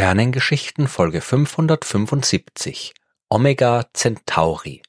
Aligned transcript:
Sternengeschichten 0.00 0.88
Folge 0.88 1.20
575 1.20 2.94
Omega 3.28 3.84
Centauri 3.92 4.80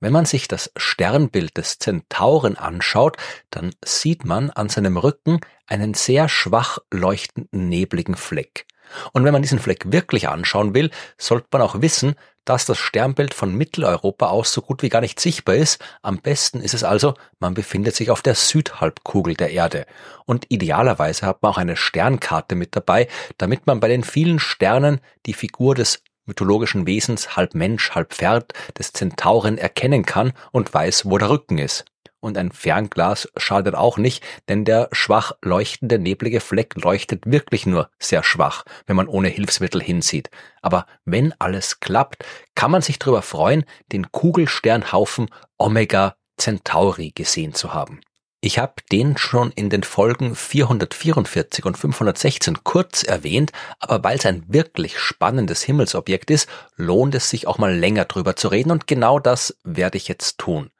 Wenn 0.00 0.12
man 0.12 0.26
sich 0.26 0.48
das 0.48 0.70
Sternbild 0.76 1.56
des 1.56 1.78
Zentauren 1.78 2.58
anschaut, 2.58 3.16
dann 3.48 3.74
sieht 3.82 4.26
man 4.26 4.50
an 4.50 4.68
seinem 4.68 4.98
Rücken 4.98 5.40
einen 5.66 5.94
sehr 5.94 6.28
schwach 6.28 6.76
leuchtenden 6.92 7.70
nebligen 7.70 8.16
Fleck. 8.16 8.66
Und 9.14 9.24
wenn 9.24 9.32
man 9.32 9.40
diesen 9.40 9.60
Fleck 9.60 9.92
wirklich 9.92 10.28
anschauen 10.28 10.74
will, 10.74 10.90
sollte 11.16 11.48
man 11.50 11.62
auch 11.62 11.80
wissen, 11.80 12.14
dass 12.48 12.64
das 12.64 12.78
Sternbild 12.78 13.34
von 13.34 13.54
Mitteleuropa 13.54 14.28
aus 14.28 14.52
so 14.52 14.62
gut 14.62 14.82
wie 14.82 14.88
gar 14.88 15.02
nicht 15.02 15.20
sichtbar 15.20 15.56
ist. 15.56 15.84
Am 16.00 16.18
besten 16.18 16.62
ist 16.62 16.72
es 16.72 16.82
also, 16.82 17.12
man 17.40 17.52
befindet 17.52 17.94
sich 17.94 18.10
auf 18.10 18.22
der 18.22 18.34
Südhalbkugel 18.34 19.34
der 19.34 19.50
Erde. 19.50 19.84
Und 20.24 20.46
idealerweise 20.48 21.26
hat 21.26 21.42
man 21.42 21.52
auch 21.52 21.58
eine 21.58 21.76
Sternkarte 21.76 22.54
mit 22.54 22.74
dabei, 22.74 23.08
damit 23.36 23.66
man 23.66 23.80
bei 23.80 23.88
den 23.88 24.02
vielen 24.02 24.38
Sternen 24.38 25.00
die 25.26 25.34
Figur 25.34 25.74
des 25.74 26.02
mythologischen 26.24 26.86
Wesens 26.86 27.36
halb 27.36 27.54
Mensch, 27.54 27.90
halb 27.90 28.14
Pferd 28.14 28.54
des 28.78 28.92
Zentauren 28.92 29.58
erkennen 29.58 30.06
kann 30.06 30.32
und 30.50 30.72
weiß, 30.72 31.04
wo 31.04 31.18
der 31.18 31.28
Rücken 31.28 31.58
ist. 31.58 31.84
Und 32.20 32.36
ein 32.36 32.50
Fernglas 32.50 33.28
schadet 33.36 33.74
auch 33.74 33.96
nicht, 33.96 34.24
denn 34.48 34.64
der 34.64 34.88
schwach 34.90 35.32
leuchtende 35.42 35.98
neblige 35.98 36.40
Fleck 36.40 36.74
leuchtet 36.76 37.30
wirklich 37.30 37.64
nur 37.64 37.90
sehr 37.98 38.24
schwach, 38.24 38.64
wenn 38.86 38.96
man 38.96 39.06
ohne 39.06 39.28
Hilfsmittel 39.28 39.80
hinsieht. 39.82 40.30
Aber 40.60 40.86
wenn 41.04 41.32
alles 41.38 41.80
klappt, 41.80 42.24
kann 42.56 42.72
man 42.72 42.82
sich 42.82 42.98
darüber 42.98 43.22
freuen, 43.22 43.64
den 43.92 44.10
Kugelsternhaufen 44.10 45.28
Omega 45.58 46.16
Centauri 46.36 47.12
gesehen 47.12 47.54
zu 47.54 47.72
haben. 47.72 48.00
Ich 48.40 48.60
habe 48.60 48.74
den 48.92 49.16
schon 49.16 49.50
in 49.50 49.68
den 49.68 49.82
Folgen 49.82 50.36
444 50.36 51.64
und 51.64 51.76
516 51.76 52.62
kurz 52.62 53.02
erwähnt, 53.02 53.50
aber 53.80 54.04
weil 54.04 54.16
es 54.16 54.26
ein 54.26 54.44
wirklich 54.46 54.98
spannendes 55.00 55.62
Himmelsobjekt 55.62 56.30
ist, 56.30 56.48
lohnt 56.76 57.16
es 57.16 57.30
sich 57.30 57.48
auch 57.48 57.58
mal 57.58 57.74
länger 57.74 58.04
drüber 58.04 58.36
zu 58.36 58.46
reden 58.46 58.70
und 58.70 58.86
genau 58.86 59.18
das 59.18 59.56
werde 59.64 59.96
ich 59.96 60.06
jetzt 60.06 60.38
tun. 60.38 60.70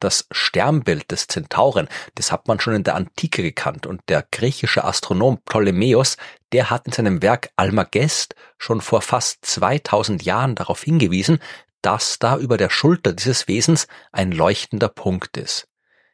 Das 0.00 0.26
Sternbild 0.30 1.10
des 1.10 1.26
Zentauren, 1.26 1.88
das 2.14 2.32
hat 2.32 2.48
man 2.48 2.58
schon 2.58 2.74
in 2.74 2.84
der 2.84 2.94
Antike 2.94 3.42
gekannt 3.42 3.86
und 3.86 4.00
der 4.08 4.26
griechische 4.30 4.84
Astronom 4.84 5.38
Ptolemäus, 5.44 6.16
der 6.52 6.70
hat 6.70 6.86
in 6.86 6.92
seinem 6.92 7.22
Werk 7.22 7.50
Almagest 7.56 8.34
schon 8.58 8.80
vor 8.80 9.02
fast 9.02 9.44
2000 9.44 10.22
Jahren 10.24 10.54
darauf 10.54 10.82
hingewiesen, 10.82 11.38
dass 11.82 12.18
da 12.18 12.38
über 12.38 12.56
der 12.56 12.70
Schulter 12.70 13.12
dieses 13.12 13.46
Wesens 13.46 13.86
ein 14.10 14.32
leuchtender 14.32 14.88
Punkt 14.88 15.36
ist. 15.36 15.68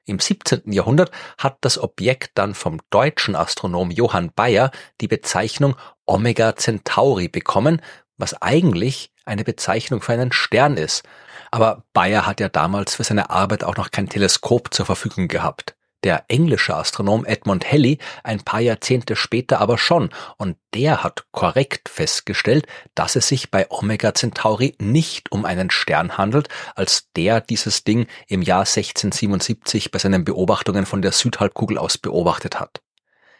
Im 0.04 0.20
17. 0.20 0.72
Jahrhundert 0.72 1.10
hat 1.38 1.58
das 1.62 1.78
Objekt 1.78 2.32
dann 2.34 2.54
vom 2.54 2.80
deutschen 2.90 3.34
Astronom 3.34 3.90
Johann 3.90 4.30
Bayer 4.32 4.70
die 5.00 5.08
Bezeichnung 5.08 5.76
Omega 6.04 6.54
Centauri 6.54 7.28
bekommen, 7.28 7.82
was 8.16 8.40
eigentlich 8.40 9.10
eine 9.24 9.42
Bezeichnung 9.42 10.00
für 10.00 10.12
einen 10.12 10.32
Stern 10.32 10.76
ist, 10.76 11.02
aber 11.50 11.84
Bayer 11.92 12.26
hat 12.26 12.40
ja 12.40 12.48
damals 12.48 12.94
für 12.94 13.04
seine 13.04 13.30
Arbeit 13.30 13.64
auch 13.64 13.76
noch 13.76 13.90
kein 13.90 14.08
Teleskop 14.08 14.72
zur 14.72 14.86
Verfügung 14.86 15.28
gehabt. 15.28 15.76
Der 16.04 16.26
englische 16.28 16.76
Astronom 16.76 17.24
Edmund 17.24 17.70
Halley 17.70 17.98
ein 18.22 18.40
paar 18.40 18.60
Jahrzehnte 18.60 19.16
später 19.16 19.60
aber 19.60 19.76
schon 19.76 20.10
und 20.36 20.56
der 20.72 21.02
hat 21.02 21.24
korrekt 21.32 21.88
festgestellt, 21.88 22.66
dass 22.94 23.16
es 23.16 23.26
sich 23.26 23.50
bei 23.50 23.66
Omega 23.70 24.14
Centauri 24.14 24.76
nicht 24.78 25.32
um 25.32 25.44
einen 25.44 25.70
Stern 25.70 26.16
handelt, 26.16 26.48
als 26.76 27.10
der 27.16 27.40
dieses 27.40 27.82
Ding 27.82 28.06
im 28.28 28.42
Jahr 28.42 28.60
1677 28.60 29.90
bei 29.90 29.98
seinen 29.98 30.24
Beobachtungen 30.24 30.86
von 30.86 31.02
der 31.02 31.12
Südhalbkugel 31.12 31.78
aus 31.78 31.98
beobachtet 31.98 32.60
hat. 32.60 32.82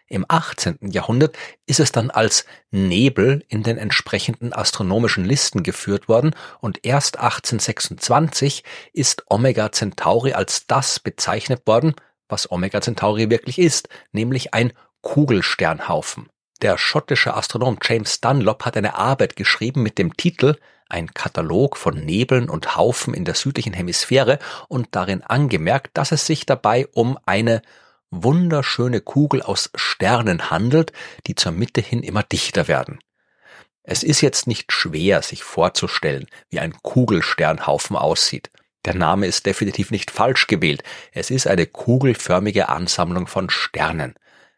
Im 0.09 0.25
18. 0.29 0.79
Jahrhundert 0.83 1.37
ist 1.67 1.81
es 1.81 1.91
dann 1.91 2.11
als 2.11 2.45
Nebel 2.71 3.45
in 3.49 3.65
den 3.65 3.77
entsprechenden 3.77 4.53
astronomischen 4.53 5.25
Listen 5.25 5.65
geführt 5.65 6.09
worden 6.09 6.35
und 6.61 6.87
erst 6.87 7.19
1826 7.19 8.63
ist 8.93 9.25
Omega 9.29 9.73
Centauri 9.73 10.33
als 10.33 10.69
das 10.69 11.01
bezeichnet 11.01 11.67
worden, 11.67 11.95
was 12.29 12.51
Omega 12.53 12.81
Centauri 12.81 13.31
wirklich 13.31 13.59
ist, 13.59 13.89
nämlich 14.13 14.55
ein 14.55 14.73
Kugelsternhaufen. 15.01 16.29
Der 16.63 16.79
schottische 16.79 17.35
Astronom 17.35 17.79
James 17.83 18.21
Dunlop 18.21 18.65
hat 18.65 18.77
eine 18.77 18.95
Arbeit 18.97 19.35
geschrieben 19.35 19.83
mit 19.83 19.99
dem 19.99 20.17
Titel 20.17 20.57
ein 20.89 21.13
Katalog 21.13 21.77
von 21.77 21.97
Nebeln 21.97 22.49
und 22.49 22.77
Haufen 22.77 23.13
in 23.13 23.25
der 23.25 23.35
südlichen 23.35 23.73
Hemisphäre 23.73 24.39
und 24.69 24.89
darin 24.93 25.23
angemerkt, 25.23 25.99
dass 25.99 26.13
es 26.13 26.27
sich 26.27 26.47
dabei 26.47 26.87
um 26.93 27.19
eine 27.27 27.61
wunderschöne 28.11 29.01
Kugel 29.01 29.43
aus 29.43 29.71
Sternen 29.75 30.51
handelt, 30.51 30.93
die 31.27 31.35
zur 31.35 31.53
Mitte 31.53 31.81
hin 31.81 32.03
immer 32.03 32.23
dichter 32.23 32.69
werden. 32.69 32.99
Es 33.83 34.03
ist 34.03 34.21
jetzt 34.21 34.47
nicht 34.47 34.73
schwer, 34.73 35.23
sich 35.23 35.45
vorzustellen, 35.45 36.27
wie 36.49 36.59
ein 36.59 36.75
Kugelsternhaufen 36.83 37.97
aussieht. 37.97 38.51
Der 38.85 38.95
Name 38.95 39.27
ist 39.27 39.47
definitiv 39.47 39.91
nicht 39.91 40.11
falsch 40.11 40.47
gewählt. 40.47 40.83
Es 41.13 41.31
ist 41.31 41.47
eine 41.47 41.67
kugelförmige 41.67 42.69
Ansammlung 42.69 43.27
von 43.27 43.51
Sternen. 43.51 44.15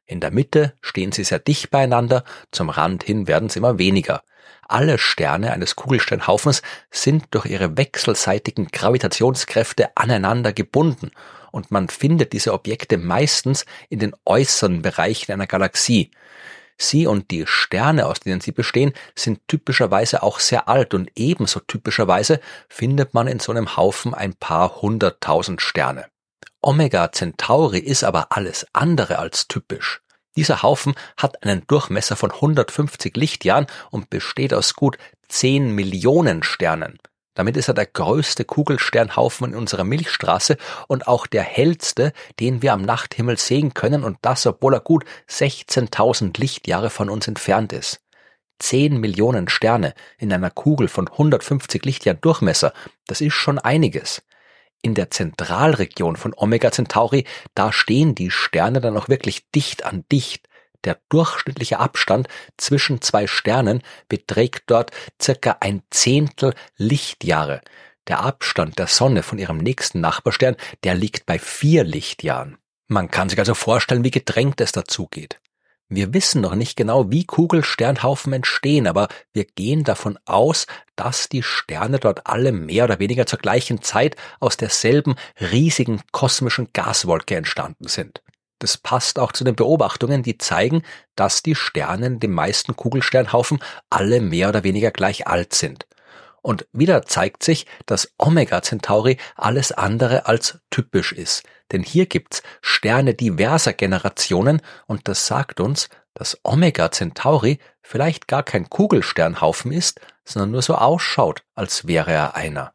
In 0.06 0.20
der 0.20 0.31
Mitte 0.31 0.75
stehen 0.81 1.12
sie 1.12 1.25
sehr 1.25 1.38
dicht 1.38 1.70
beieinander, 1.70 2.25
zum 2.50 2.70
Rand 2.70 3.04
hin 3.04 3.26
werden 3.26 3.50
sie 3.50 3.58
immer 3.58 3.78
weniger. 3.78 4.22
Alle 4.68 4.98
Sterne 4.98 5.52
eines 5.52 5.76
Kugelsternhaufens 5.76 6.62
sind 6.90 7.24
durch 7.30 7.46
ihre 7.46 7.78
wechselseitigen 7.78 8.68
Gravitationskräfte 8.68 9.96
aneinander 9.96 10.52
gebunden 10.52 11.10
und 11.50 11.70
man 11.70 11.88
findet 11.88 12.34
diese 12.34 12.52
Objekte 12.52 12.98
meistens 12.98 13.64
in 13.88 13.98
den 13.98 14.14
äußeren 14.26 14.82
Bereichen 14.82 15.32
einer 15.32 15.46
Galaxie. 15.46 16.10
Sie 16.76 17.06
und 17.06 17.30
die 17.30 17.46
Sterne, 17.46 18.06
aus 18.06 18.20
denen 18.20 18.42
sie 18.42 18.52
bestehen, 18.52 18.92
sind 19.14 19.40
typischerweise 19.48 20.22
auch 20.22 20.38
sehr 20.38 20.68
alt 20.68 20.92
und 20.92 21.10
ebenso 21.16 21.60
typischerweise 21.60 22.38
findet 22.68 23.14
man 23.14 23.26
in 23.26 23.40
so 23.40 23.50
einem 23.50 23.76
Haufen 23.76 24.12
ein 24.14 24.34
paar 24.34 24.82
hunderttausend 24.82 25.62
Sterne. 25.62 26.06
Omega 26.60 27.10
Centauri 27.10 27.78
ist 27.78 28.04
aber 28.04 28.28
alles 28.30 28.66
andere 28.74 29.18
als 29.18 29.48
typisch. 29.48 30.02
Dieser 30.38 30.62
Haufen 30.62 30.94
hat 31.16 31.43
einen 31.43 31.66
Durchmesser 31.66 32.15
von 32.15 32.31
150 32.31 33.16
Lichtjahren 33.16 33.66
und 33.91 34.09
besteht 34.09 34.54
aus 34.54 34.75
gut 34.75 34.97
10 35.26 35.72
Millionen 35.75 36.44
Sternen. 36.44 37.00
Damit 37.34 37.56
ist 37.56 37.66
er 37.66 37.75
der 37.75 37.87
größte 37.87 38.44
Kugelsternhaufen 38.44 39.49
in 39.49 39.56
unserer 39.56 39.82
Milchstraße 39.82 40.56
und 40.87 41.09
auch 41.09 41.26
der 41.26 41.43
hellste, 41.43 42.12
den 42.38 42.62
wir 42.62 42.72
am 42.72 42.82
Nachthimmel 42.82 43.37
sehen 43.37 43.75
können 43.75 44.04
und 44.04 44.19
das, 44.22 44.47
obwohl 44.47 44.75
er 44.75 44.81
gut 44.81 45.04
16.000 45.28 46.38
Lichtjahre 46.38 46.91
von 46.91 47.10
uns 47.10 47.26
entfernt 47.26 47.72
ist. 47.72 48.00
10 48.60 48.97
Millionen 49.00 49.49
Sterne 49.49 49.93
in 50.19 50.32
einer 50.32 50.50
Kugel 50.50 50.87
von 50.87 51.09
150 51.09 51.84
Lichtjahren 51.84 52.20
Durchmesser, 52.20 52.72
das 53.09 53.20
ist 53.20 53.34
schon 53.34 53.59
einiges. 53.59 54.22
In 54.82 54.94
der 54.94 55.10
Zentralregion 55.10 56.16
von 56.16 56.34
Omega 56.36 56.70
Centauri, 56.70 57.24
da 57.54 57.72
stehen 57.72 58.14
die 58.14 58.30
Sterne 58.30 58.80
dann 58.80 58.96
auch 58.96 59.08
wirklich 59.08 59.50
dicht 59.50 59.84
an 59.84 60.04
dicht. 60.10 60.48
Der 60.84 60.98
durchschnittliche 61.08 61.80
Abstand 61.80 62.28
zwischen 62.56 63.00
zwei 63.00 63.26
Sternen 63.26 63.82
beträgt 64.08 64.64
dort 64.66 64.92
circa 65.20 65.56
ein 65.60 65.82
Zehntel 65.90 66.54
Lichtjahre. 66.76 67.60
Der 68.06 68.20
Abstand 68.20 68.78
der 68.78 68.86
Sonne 68.86 69.22
von 69.22 69.38
ihrem 69.38 69.58
nächsten 69.58 70.00
Nachbarstern, 70.00 70.56
der 70.84 70.94
liegt 70.94 71.26
bei 71.26 71.38
vier 71.38 71.84
Lichtjahren. 71.84 72.56
Man 72.86 73.10
kann 73.10 73.28
sich 73.28 73.38
also 73.38 73.54
vorstellen, 73.54 74.04
wie 74.04 74.10
gedrängt 74.10 74.60
es 74.60 74.72
dazugeht. 74.72 75.40
Wir 75.91 76.12
wissen 76.12 76.43
noch 76.43 76.54
nicht 76.54 76.76
genau, 76.76 77.10
wie 77.10 77.25
Kugelsternhaufen 77.25 78.34
entstehen, 78.34 78.87
aber 78.87 79.08
wir 79.32 79.46
gehen 79.46 79.85
davon 79.85 80.19
aus, 80.26 80.67
dass 80.96 81.31
die 81.31 81.43
Sterne 81.43 81.99
dort 81.99 82.26
alle 82.26 82.52
mehr 82.52 82.85
oder 82.85 82.99
weniger 82.99 83.25
zur 83.25 83.38
gleichen 83.38 83.81
Zeit 83.81 84.14
aus 84.38 84.58
derselben 84.58 85.17
riesigen 85.40 86.02
kosmischen 86.12 86.69
Gaswolke 86.75 87.37
entstanden 87.37 87.88
sind. 87.88 88.23
Das 88.58 88.76
passt 88.76 89.19
auch 89.19 89.32
zu 89.32 89.44
den 89.44 89.56
Beobachtungen, 89.56 90.23
die 90.23 90.37
zeigen, 90.37 90.82
dass 91.17 91.43
die 91.43 91.55
Sterne 91.55 92.06
in 92.06 92.20
den 92.20 92.32
meisten 92.32 92.76
Kugelsternhaufen 92.76 93.58
alle 93.88 94.20
mehr 94.20 94.50
oder 94.50 94.64
weniger 94.64 94.91
gleich 94.91 95.26
alt 95.26 95.55
sind. 95.55 95.87
Und 96.43 96.67
wieder 96.73 97.02
zeigt 97.02 97.43
sich, 97.43 97.67
dass 97.87 98.12
Omega 98.19 98.62
Centauri 98.62 99.19
alles 99.37 99.73
andere 99.73 100.26
als 100.26 100.58
typisch 100.70 101.12
ist. 101.12 101.43
Denn 101.73 101.82
hier 101.82 102.06
gibt's 102.06 102.43
Sterne 102.62 103.14
diverser 103.14 103.73
Generationen 103.73 104.62
und 104.87 105.08
das 105.08 105.26
sagt 105.26 105.61
uns, 105.61 105.88
dass 106.14 106.38
Omega 106.43 106.90
Centauri 106.90 107.58
vielleicht 107.82 108.26
gar 108.29 108.43
kein 108.43 108.69
Kugelsternhaufen 108.69 109.73
ist, 109.73 110.00
sondern 110.25 110.50
nur 110.50 110.62
so 110.62 110.75
ausschaut, 110.75 111.43
als 111.55 111.87
wäre 111.87 112.12
er 112.12 112.37
einer. 112.37 112.73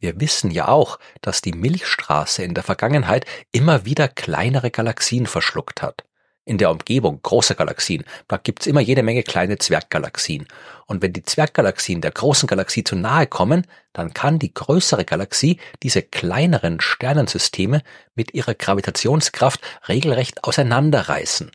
Wir 0.00 0.20
wissen 0.20 0.50
ja 0.50 0.68
auch, 0.68 0.98
dass 1.22 1.40
die 1.40 1.52
Milchstraße 1.52 2.42
in 2.42 2.54
der 2.54 2.62
Vergangenheit 2.62 3.26
immer 3.52 3.84
wieder 3.84 4.08
kleinere 4.08 4.70
Galaxien 4.70 5.26
verschluckt 5.26 5.82
hat. 5.82 6.04
In 6.48 6.56
der 6.56 6.70
Umgebung 6.70 7.20
großer 7.20 7.54
Galaxien, 7.54 8.04
da 8.26 8.38
gibt's 8.38 8.66
immer 8.66 8.80
jede 8.80 9.02
Menge 9.02 9.22
kleine 9.22 9.58
Zwerggalaxien. 9.58 10.46
Und 10.86 11.02
wenn 11.02 11.12
die 11.12 11.22
Zwerggalaxien 11.22 12.00
der 12.00 12.10
großen 12.10 12.46
Galaxie 12.46 12.82
zu 12.82 12.96
nahe 12.96 13.26
kommen, 13.26 13.66
dann 13.92 14.14
kann 14.14 14.38
die 14.38 14.54
größere 14.54 15.04
Galaxie 15.04 15.60
diese 15.82 16.00
kleineren 16.00 16.80
Sternensysteme 16.80 17.82
mit 18.14 18.32
ihrer 18.32 18.54
Gravitationskraft 18.54 19.60
regelrecht 19.90 20.42
auseinanderreißen. 20.44 21.50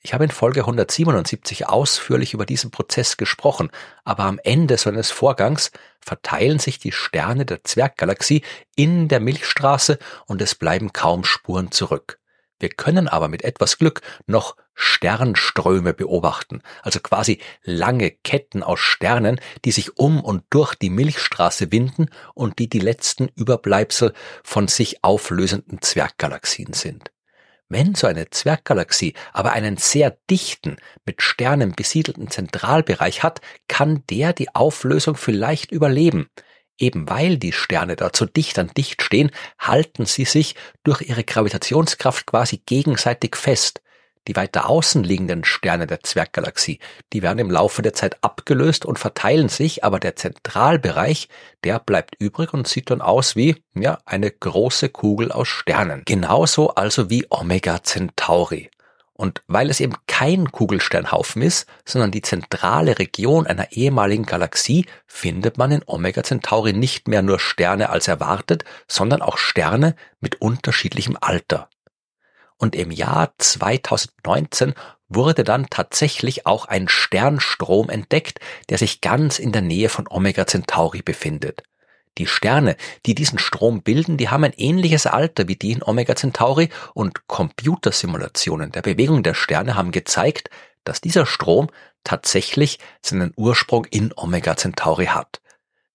Ich 0.00 0.14
habe 0.14 0.22
in 0.22 0.30
Folge 0.30 0.60
177 0.60 1.68
ausführlich 1.68 2.32
über 2.32 2.46
diesen 2.46 2.70
Prozess 2.70 3.16
gesprochen, 3.16 3.70
aber 4.04 4.26
am 4.26 4.38
Ende 4.44 4.76
so 4.76 4.88
eines 4.90 5.10
Vorgangs 5.10 5.72
verteilen 6.00 6.60
sich 6.60 6.78
die 6.78 6.92
Sterne 6.92 7.46
der 7.46 7.64
Zwerggalaxie 7.64 8.42
in 8.76 9.08
der 9.08 9.18
Milchstraße 9.18 9.98
und 10.26 10.40
es 10.40 10.54
bleiben 10.54 10.92
kaum 10.92 11.24
Spuren 11.24 11.72
zurück. 11.72 12.20
Wir 12.58 12.70
können 12.70 13.08
aber 13.08 13.28
mit 13.28 13.44
etwas 13.44 13.78
Glück 13.78 14.00
noch 14.26 14.56
Sternströme 14.74 15.94
beobachten, 15.94 16.62
also 16.82 17.00
quasi 17.00 17.40
lange 17.62 18.10
Ketten 18.10 18.62
aus 18.62 18.80
Sternen, 18.80 19.40
die 19.64 19.72
sich 19.72 19.98
um 19.98 20.20
und 20.20 20.44
durch 20.50 20.74
die 20.74 20.90
Milchstraße 20.90 21.72
winden 21.72 22.10
und 22.34 22.58
die 22.58 22.68
die 22.68 22.80
letzten 22.80 23.28
Überbleibsel 23.34 24.12
von 24.42 24.68
sich 24.68 25.02
auflösenden 25.02 25.80
Zwerggalaxien 25.80 26.72
sind. 26.72 27.10
Wenn 27.68 27.94
so 27.94 28.06
eine 28.06 28.30
Zwerggalaxie 28.30 29.14
aber 29.32 29.52
einen 29.52 29.76
sehr 29.76 30.16
dichten, 30.30 30.76
mit 31.04 31.20
Sternen 31.20 31.72
besiedelten 31.72 32.30
Zentralbereich 32.30 33.22
hat, 33.22 33.40
kann 33.66 34.04
der 34.08 34.32
die 34.32 34.54
Auflösung 34.54 35.16
vielleicht 35.16 35.72
überleben. 35.72 36.28
Eben 36.78 37.08
weil 37.08 37.38
die 37.38 37.52
Sterne 37.52 37.96
dort 37.96 38.16
so 38.16 38.26
dicht 38.26 38.58
an 38.58 38.70
dicht 38.76 39.02
stehen, 39.02 39.30
halten 39.58 40.06
sie 40.06 40.24
sich 40.24 40.54
durch 40.84 41.02
ihre 41.02 41.24
Gravitationskraft 41.24 42.26
quasi 42.26 42.62
gegenseitig 42.66 43.36
fest. 43.36 43.80
Die 44.28 44.34
weiter 44.34 44.68
außen 44.68 45.04
liegenden 45.04 45.44
Sterne 45.44 45.86
der 45.86 46.02
Zwerggalaxie, 46.02 46.80
die 47.12 47.22
werden 47.22 47.38
im 47.38 47.50
Laufe 47.50 47.82
der 47.82 47.92
Zeit 47.92 48.16
abgelöst 48.22 48.84
und 48.84 48.98
verteilen 48.98 49.48
sich, 49.48 49.84
aber 49.84 50.00
der 50.00 50.16
Zentralbereich, 50.16 51.28
der 51.62 51.78
bleibt 51.78 52.16
übrig 52.18 52.52
und 52.52 52.66
sieht 52.66 52.90
dann 52.90 53.00
aus 53.00 53.36
wie, 53.36 53.62
ja, 53.74 53.98
eine 54.04 54.30
große 54.30 54.88
Kugel 54.88 55.30
aus 55.30 55.48
Sternen. 55.48 56.02
Genauso 56.06 56.70
also 56.70 57.08
wie 57.08 57.26
Omega 57.30 57.82
Centauri. 57.82 58.68
Und 59.16 59.42
weil 59.46 59.70
es 59.70 59.80
eben 59.80 59.94
kein 60.06 60.52
Kugelsternhaufen 60.52 61.40
ist, 61.40 61.66
sondern 61.86 62.10
die 62.10 62.20
zentrale 62.20 62.98
Region 62.98 63.46
einer 63.46 63.72
ehemaligen 63.72 64.26
Galaxie, 64.26 64.84
findet 65.06 65.56
man 65.56 65.72
in 65.72 65.82
Omega 65.86 66.22
Centauri 66.22 66.74
nicht 66.74 67.08
mehr 67.08 67.22
nur 67.22 67.38
Sterne 67.38 67.88
als 67.88 68.08
erwartet, 68.08 68.64
sondern 68.86 69.22
auch 69.22 69.38
Sterne 69.38 69.96
mit 70.20 70.42
unterschiedlichem 70.42 71.16
Alter. 71.18 71.70
Und 72.58 72.76
im 72.76 72.90
Jahr 72.90 73.32
2019 73.38 74.74
wurde 75.08 75.44
dann 75.44 75.68
tatsächlich 75.70 76.46
auch 76.46 76.66
ein 76.66 76.88
Sternstrom 76.88 77.88
entdeckt, 77.88 78.40
der 78.68 78.76
sich 78.76 79.00
ganz 79.00 79.38
in 79.38 79.52
der 79.52 79.62
Nähe 79.62 79.88
von 79.88 80.06
Omega 80.08 80.46
Centauri 80.46 81.00
befindet. 81.00 81.62
Die 82.18 82.26
Sterne, 82.26 82.76
die 83.04 83.14
diesen 83.14 83.38
Strom 83.38 83.82
bilden, 83.82 84.16
die 84.16 84.28
haben 84.28 84.44
ein 84.44 84.54
ähnliches 84.56 85.06
Alter 85.06 85.48
wie 85.48 85.56
die 85.56 85.72
in 85.72 85.82
Omega 85.82 86.16
Centauri 86.16 86.70
und 86.94 87.26
Computersimulationen 87.26 88.72
der 88.72 88.82
Bewegung 88.82 89.22
der 89.22 89.34
Sterne 89.34 89.74
haben 89.74 89.92
gezeigt, 89.92 90.48
dass 90.84 91.00
dieser 91.00 91.26
Strom 91.26 91.68
tatsächlich 92.04 92.78
seinen 93.02 93.32
Ursprung 93.36 93.84
in 93.86 94.12
Omega 94.16 94.56
Centauri 94.56 95.06
hat. 95.06 95.40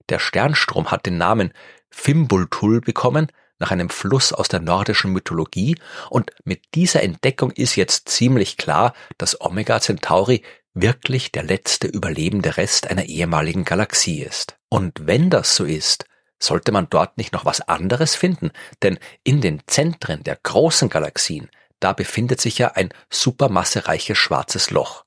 Der 0.10 0.20
Sternstrom 0.20 0.92
hat 0.92 1.06
den 1.06 1.18
Namen 1.18 1.54
Fimbultul 1.90 2.82
bekommen, 2.82 3.28
nach 3.60 3.72
einem 3.72 3.90
Fluss 3.90 4.34
aus 4.34 4.48
der 4.48 4.60
nordischen 4.60 5.12
Mythologie, 5.14 5.78
und 6.10 6.32
mit 6.44 6.62
dieser 6.76 7.04
Entdeckung 7.04 7.52
ist 7.52 7.76
jetzt 7.76 8.10
ziemlich 8.10 8.58
klar, 8.58 8.94
dass 9.18 9.40
Omega 9.40 9.80
Centauri 9.80 10.44
wirklich 10.74 11.32
der 11.32 11.44
letzte 11.44 11.88
überlebende 11.88 12.58
Rest 12.58 12.88
einer 12.88 13.06
ehemaligen 13.06 13.64
Galaxie 13.64 14.22
ist. 14.22 14.58
Und 14.70 15.06
wenn 15.06 15.30
das 15.30 15.56
so 15.56 15.64
ist, 15.64 16.06
sollte 16.44 16.72
man 16.72 16.90
dort 16.90 17.18
nicht 17.18 17.34
noch 17.34 17.46
was 17.46 17.62
anderes 17.62 18.16
finden? 18.16 18.52
Denn 18.84 19.00
in 19.24 19.42
den 19.42 19.62
Zentren 19.68 20.24
der 20.24 20.38
großen 20.42 20.90
Galaxien, 20.90 21.50
da 21.80 21.94
befindet 21.94 22.42
sich 22.42 22.58
ja 22.58 22.70
ein 22.70 22.90
supermassereiches 23.10 24.18
schwarzes 24.18 24.70
Loch. 24.72 25.06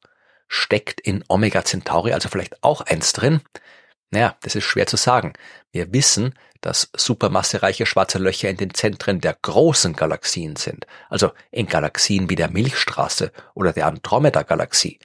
Steckt 0.49 1.01
in 1.01 1.25
Omega 1.29 1.65
Centauri 1.65 2.13
also 2.13 2.29
vielleicht 2.29 2.63
auch 2.63 2.81
eins 2.83 3.13
drin? 3.13 3.41
Naja, 4.11 4.37
das 4.43 4.55
ist 4.55 4.65
schwer 4.65 4.87
zu 4.87 4.97
sagen. 4.97 5.33
Wir 5.73 5.93
wissen, 5.93 6.35
dass 6.61 6.89
supermassereiche 6.97 7.85
schwarze 7.85 8.19
Löcher 8.19 8.49
in 8.49 8.57
den 8.57 8.73
Zentren 8.73 9.21
der 9.21 9.37
großen 9.43 9.95
Galaxien 9.95 10.57
sind, 10.57 10.87
also 11.11 11.33
in 11.51 11.67
Galaxien 11.67 12.31
wie 12.31 12.37
der 12.37 12.51
Milchstraße 12.51 13.33
oder 13.55 13.73
der 13.73 13.87
Andromeda-Galaxie. 13.87 14.99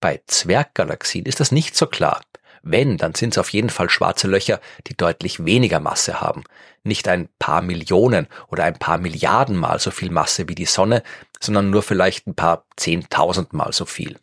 Bei 0.00 0.20
Zwerggalaxien 0.26 1.24
ist 1.24 1.40
das 1.40 1.52
nicht 1.52 1.76
so 1.76 1.86
klar. 1.86 2.20
Wenn, 2.62 2.96
dann 2.96 3.14
sind 3.14 3.34
es 3.34 3.38
auf 3.38 3.50
jeden 3.50 3.70
Fall 3.70 3.90
schwarze 3.90 4.28
Löcher, 4.28 4.60
die 4.86 4.96
deutlich 4.96 5.44
weniger 5.44 5.80
Masse 5.80 6.20
haben. 6.20 6.44
Nicht 6.84 7.08
ein 7.08 7.28
paar 7.38 7.62
Millionen 7.62 8.28
oder 8.48 8.64
ein 8.64 8.78
paar 8.78 8.98
Milliarden 8.98 9.56
Mal 9.56 9.78
so 9.78 9.90
viel 9.90 10.10
Masse 10.10 10.48
wie 10.48 10.54
die 10.54 10.66
Sonne, 10.66 11.02
sondern 11.40 11.70
nur 11.70 11.82
vielleicht 11.82 12.26
ein 12.26 12.34
paar 12.34 12.64
Zehntausend 12.76 13.52
Mal 13.52 13.72
so 13.72 13.84
viel. 13.84 14.18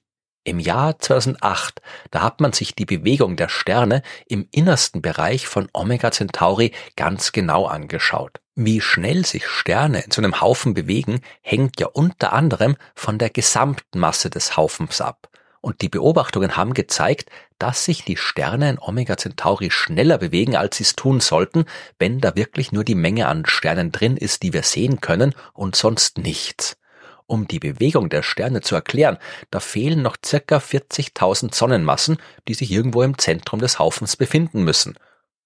Im 0.45 0.59
Jahr 0.59 0.99
2008, 0.99 1.81
da 2.11 2.21
hat 2.21 2.41
man 2.41 2.51
sich 2.51 2.75
die 2.75 2.85
Bewegung 2.85 3.37
der 3.37 3.47
Sterne 3.47 4.01
im 4.27 4.47
innersten 4.51 5.01
Bereich 5.01 5.47
von 5.47 5.69
Omega 5.71 6.11
Centauri 6.11 6.73
ganz 6.97 7.31
genau 7.31 7.65
angeschaut. 7.65 8.41
Wie 8.53 8.81
schnell 8.81 9.25
sich 9.25 9.47
Sterne 9.47 10.01
in 10.01 10.11
so 10.11 10.21
einem 10.21 10.41
Haufen 10.41 10.73
bewegen, 10.73 11.21
hängt 11.41 11.79
ja 11.79 11.87
unter 11.87 12.33
anderem 12.33 12.75
von 12.93 13.17
der 13.17 13.29
gesamten 13.29 13.99
Masse 13.99 14.29
des 14.29 14.57
Haufens 14.57 14.99
ab. 14.99 15.29
Und 15.63 15.79
die 15.79 15.87
Beobachtungen 15.87 16.57
haben 16.57 16.73
gezeigt, 16.73 17.29
dass 17.57 17.85
sich 17.85 18.03
die 18.03 18.17
Sterne 18.17 18.69
in 18.69 18.79
Omega 18.79 19.15
Centauri 19.15 19.71
schneller 19.71 20.17
bewegen, 20.17 20.57
als 20.57 20.75
sie 20.75 20.83
es 20.83 20.97
tun 20.97 21.21
sollten, 21.21 21.63
wenn 21.97 22.19
da 22.19 22.35
wirklich 22.35 22.73
nur 22.73 22.83
die 22.83 22.95
Menge 22.95 23.29
an 23.29 23.45
Sternen 23.45 23.93
drin 23.93 24.17
ist, 24.17 24.43
die 24.43 24.51
wir 24.51 24.63
sehen 24.63 24.99
können 24.99 25.33
und 25.53 25.77
sonst 25.77 26.17
nichts. 26.17 26.75
Um 27.27 27.47
die 27.47 27.59
Bewegung 27.59 28.09
der 28.09 28.23
Sterne 28.23 28.59
zu 28.59 28.75
erklären, 28.75 29.17
da 29.51 29.61
fehlen 29.61 30.01
noch 30.01 30.17
circa 30.23 30.57
40.000 30.57 31.55
Sonnenmassen, 31.55 32.17
die 32.49 32.55
sich 32.55 32.69
irgendwo 32.69 33.01
im 33.01 33.17
Zentrum 33.17 33.61
des 33.61 33.79
Haufens 33.79 34.17
befinden 34.17 34.65
müssen. 34.65 34.95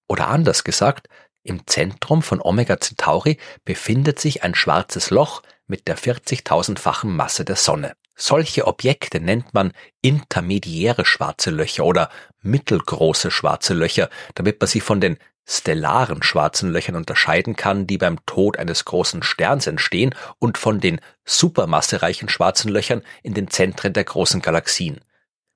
Oder 0.07 0.29
anders 0.29 0.63
gesagt, 0.63 1.09
im 1.43 1.67
Zentrum 1.67 2.23
von 2.23 2.41
Omega 2.41 2.79
Centauri 2.79 3.37
befindet 3.65 4.19
sich 4.19 4.41
ein 4.41 4.55
schwarzes 4.55 5.11
Loch 5.11 5.43
mit 5.67 5.87
der 5.87 5.95
40.000-fachen 5.95 7.15
Masse 7.15 7.45
der 7.45 7.55
Sonne. 7.55 7.93
Solche 8.19 8.65
Objekte 8.65 9.19
nennt 9.19 9.53
man 9.53 9.73
intermediäre 10.01 11.05
schwarze 11.05 11.51
Löcher 11.51 11.85
oder 11.85 12.09
mittelgroße 12.41 13.29
schwarze 13.29 13.75
Löcher, 13.75 14.09
damit 14.33 14.59
man 14.59 14.67
sie 14.67 14.81
von 14.81 14.99
den 14.99 15.17
stellaren 15.47 16.23
schwarzen 16.23 16.71
Löchern 16.71 16.95
unterscheiden 16.95 17.55
kann, 17.55 17.85
die 17.85 17.99
beim 17.99 18.17
Tod 18.25 18.57
eines 18.57 18.85
großen 18.85 19.21
Sterns 19.21 19.67
entstehen, 19.67 20.15
und 20.39 20.57
von 20.57 20.79
den 20.79 20.99
supermassereichen 21.25 22.27
schwarzen 22.27 22.71
Löchern 22.71 23.03
in 23.21 23.35
den 23.35 23.51
Zentren 23.51 23.93
der 23.93 24.03
großen 24.03 24.41
Galaxien. 24.41 24.99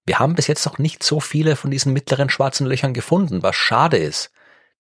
Wir 0.05 0.19
haben 0.19 0.35
bis 0.35 0.45
jetzt 0.45 0.65
noch 0.65 0.77
nicht 0.77 1.01
so 1.01 1.19
viele 1.19 1.55
von 1.55 1.71
diesen 1.71 1.93
mittleren 1.93 2.29
schwarzen 2.29 2.67
Löchern 2.67 2.93
gefunden, 2.93 3.41
was 3.41 3.55
schade 3.55 3.97
ist 3.97 4.31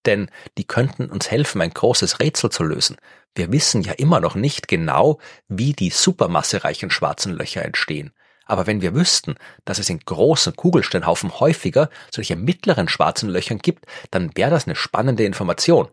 denn 0.05 0.29
die 0.57 0.65
könnten 0.65 1.09
uns 1.09 1.29
helfen, 1.29 1.61
ein 1.61 1.73
großes 1.73 2.19
Rätsel 2.19 2.49
zu 2.49 2.63
lösen. 2.63 2.97
Wir 3.35 3.51
wissen 3.51 3.81
ja 3.81 3.93
immer 3.93 4.19
noch 4.19 4.35
nicht 4.35 4.67
genau, 4.67 5.19
wie 5.47 5.73
die 5.73 5.89
supermassereichen 5.89 6.89
schwarzen 6.89 7.33
Löcher 7.33 7.63
entstehen. 7.63 8.11
Aber 8.45 8.67
wenn 8.67 8.81
wir 8.81 8.93
wüssten, 8.93 9.35
dass 9.63 9.79
es 9.79 9.89
in 9.89 9.99
großen 9.99 10.55
Kugelsteinhaufen 10.55 11.39
häufiger 11.39 11.89
solche 12.13 12.35
mittleren 12.35 12.89
schwarzen 12.89 13.29
Löchern 13.29 13.59
gibt, 13.59 13.85
dann 14.09 14.35
wäre 14.35 14.51
das 14.51 14.65
eine 14.65 14.75
spannende 14.75 15.23
Information. 15.23 15.87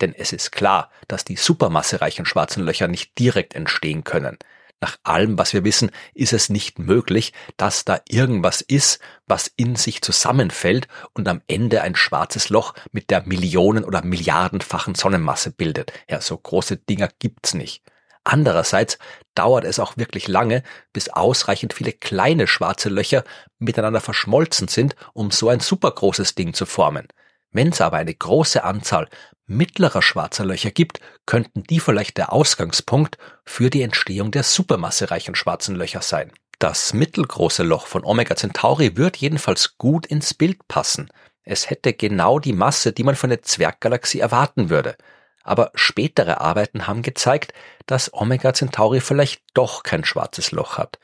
Denn 0.00 0.14
es 0.14 0.32
ist 0.32 0.52
klar, 0.52 0.90
dass 1.08 1.24
die 1.24 1.36
supermassereichen 1.36 2.24
schwarzen 2.24 2.64
Löcher 2.64 2.88
nicht 2.88 3.18
direkt 3.18 3.54
entstehen 3.54 4.04
können. 4.04 4.38
Nach 4.80 4.96
allem, 5.02 5.38
was 5.38 5.52
wir 5.52 5.64
wissen, 5.64 5.90
ist 6.14 6.32
es 6.32 6.50
nicht 6.50 6.78
möglich, 6.78 7.32
dass 7.56 7.84
da 7.84 8.00
irgendwas 8.08 8.60
ist, 8.60 9.00
was 9.26 9.50
in 9.56 9.74
sich 9.74 10.02
zusammenfällt 10.02 10.86
und 11.14 11.26
am 11.26 11.42
Ende 11.48 11.82
ein 11.82 11.96
schwarzes 11.96 12.48
Loch 12.48 12.74
mit 12.92 13.10
der 13.10 13.26
Millionen- 13.26 13.84
oder 13.84 14.02
Milliardenfachen 14.04 14.94
Sonnenmasse 14.94 15.50
bildet. 15.50 15.92
Ja, 16.08 16.20
so 16.20 16.36
große 16.36 16.76
Dinger 16.76 17.08
gibt's 17.18 17.54
nicht. 17.54 17.82
Andererseits 18.22 18.98
dauert 19.34 19.64
es 19.64 19.80
auch 19.80 19.96
wirklich 19.96 20.28
lange, 20.28 20.62
bis 20.92 21.08
ausreichend 21.08 21.72
viele 21.72 21.92
kleine 21.92 22.46
schwarze 22.46 22.88
Löcher 22.88 23.24
miteinander 23.58 24.00
verschmolzen 24.00 24.68
sind, 24.68 24.94
um 25.12 25.30
so 25.30 25.48
ein 25.48 25.60
supergroßes 25.60 26.34
Ding 26.34 26.52
zu 26.54 26.66
formen. 26.66 27.08
Wenn 27.50 27.68
es 27.68 27.80
aber 27.80 27.96
eine 27.96 28.14
große 28.14 28.62
Anzahl 28.64 29.08
mittlerer 29.46 30.02
schwarzer 30.02 30.44
Löcher 30.44 30.70
gibt, 30.70 31.00
könnten 31.26 31.62
die 31.64 31.80
vielleicht 31.80 32.18
der 32.18 32.32
Ausgangspunkt 32.32 33.16
für 33.44 33.70
die 33.70 33.82
Entstehung 33.82 34.30
der 34.30 34.42
supermassereichen 34.42 35.34
schwarzen 35.34 35.74
Löcher 35.74 36.02
sein. 36.02 36.32
Das 36.58 36.92
mittelgroße 36.92 37.62
Loch 37.62 37.86
von 37.86 38.04
Omega 38.04 38.36
Centauri 38.36 38.96
wird 38.96 39.16
jedenfalls 39.16 39.78
gut 39.78 40.06
ins 40.06 40.34
Bild 40.34 40.66
passen. 40.68 41.08
Es 41.44 41.70
hätte 41.70 41.94
genau 41.94 42.40
die 42.40 42.52
Masse, 42.52 42.92
die 42.92 43.04
man 43.04 43.16
von 43.16 43.30
der 43.30 43.42
Zwerggalaxie 43.42 44.20
erwarten 44.20 44.68
würde. 44.68 44.96
Aber 45.42 45.70
spätere 45.74 46.40
Arbeiten 46.40 46.86
haben 46.86 47.00
gezeigt, 47.02 47.54
dass 47.86 48.12
Omega 48.12 48.52
Centauri 48.52 49.00
vielleicht 49.00 49.42
doch 49.54 49.82
kein 49.82 50.04
schwarzes 50.04 50.50
Loch 50.50 50.76
hat. 50.76 50.98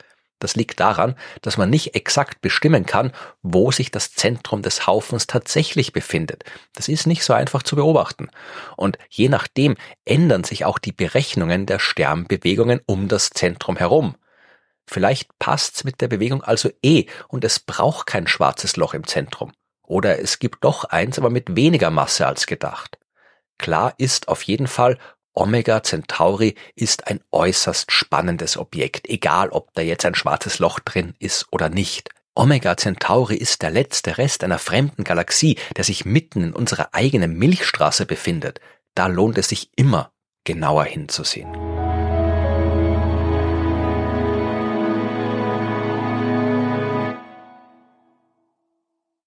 Das 0.44 0.56
liegt 0.56 0.78
daran, 0.78 1.14
dass 1.40 1.56
man 1.56 1.70
nicht 1.70 1.94
exakt 1.94 2.42
bestimmen 2.42 2.84
kann, 2.84 3.12
wo 3.42 3.72
sich 3.72 3.90
das 3.90 4.12
Zentrum 4.12 4.60
des 4.60 4.86
Haufens 4.86 5.26
tatsächlich 5.26 5.94
befindet. 5.94 6.44
Das 6.74 6.88
ist 6.88 7.06
nicht 7.06 7.24
so 7.24 7.32
einfach 7.32 7.62
zu 7.62 7.76
beobachten. 7.76 8.28
Und 8.76 8.98
je 9.08 9.30
nachdem 9.30 9.74
ändern 10.04 10.44
sich 10.44 10.66
auch 10.66 10.78
die 10.78 10.92
Berechnungen 10.92 11.64
der 11.64 11.78
Sternbewegungen 11.78 12.82
um 12.84 13.08
das 13.08 13.30
Zentrum 13.30 13.78
herum. 13.78 14.16
Vielleicht 14.86 15.30
passt's 15.38 15.82
mit 15.82 16.02
der 16.02 16.08
Bewegung 16.08 16.42
also 16.42 16.68
eh 16.82 17.06
und 17.28 17.42
es 17.42 17.58
braucht 17.58 18.06
kein 18.06 18.26
schwarzes 18.26 18.76
Loch 18.76 18.92
im 18.92 19.06
Zentrum. 19.06 19.54
Oder 19.82 20.18
es 20.18 20.40
gibt 20.40 20.62
doch 20.62 20.84
eins, 20.84 21.18
aber 21.18 21.30
mit 21.30 21.56
weniger 21.56 21.88
Masse 21.88 22.26
als 22.26 22.44
gedacht. 22.44 22.98
Klar 23.56 23.94
ist 23.96 24.28
auf 24.28 24.42
jeden 24.42 24.66
Fall, 24.66 24.98
Omega 25.34 25.82
Centauri 25.82 26.54
ist 26.76 27.08
ein 27.08 27.20
äußerst 27.32 27.90
spannendes 27.90 28.56
Objekt, 28.56 29.08
egal 29.08 29.48
ob 29.48 29.74
da 29.74 29.82
jetzt 29.82 30.04
ein 30.04 30.14
schwarzes 30.14 30.60
Loch 30.60 30.78
drin 30.78 31.14
ist 31.18 31.46
oder 31.50 31.68
nicht. 31.68 32.10
Omega 32.36 32.76
Centauri 32.76 33.36
ist 33.36 33.62
der 33.62 33.70
letzte 33.70 34.16
Rest 34.18 34.44
einer 34.44 34.58
fremden 34.58 35.02
Galaxie, 35.02 35.58
der 35.76 35.84
sich 35.84 36.04
mitten 36.04 36.42
in 36.42 36.52
unserer 36.52 36.90
eigenen 36.92 37.36
Milchstraße 37.36 38.06
befindet. 38.06 38.60
Da 38.94 39.08
lohnt 39.08 39.36
es 39.38 39.48
sich 39.48 39.70
immer, 39.76 40.12
genauer 40.44 40.84
hinzusehen. 40.84 41.73